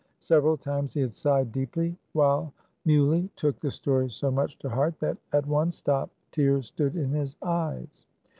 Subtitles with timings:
[0.17, 2.51] Several times he had sighed deeply, while
[2.85, 7.11] Muley took the story so much to heart, that, at one stop, tears stood in
[7.11, 8.03] his eyes.